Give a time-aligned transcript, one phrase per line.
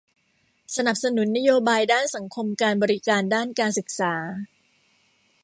[0.75, 4.13] สนับสนุนนโยบายด้านสังคมการบริการด้านการศึกษา